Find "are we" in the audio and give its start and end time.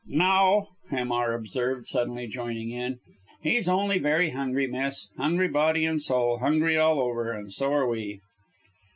7.71-8.19